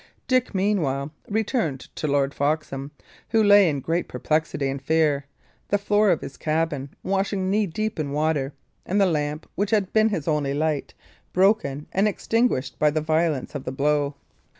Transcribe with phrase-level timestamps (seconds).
[0.27, 2.89] Dick, meanwhile, returned to Lord Foxham,
[3.29, 5.25] who lay in great perplexity and fear,
[5.67, 8.51] the floor of his cabin washing knee deep in water,
[8.83, 10.95] and the lamp, which had been his only light,
[11.33, 14.15] broken and extinguished by the violence of the blow.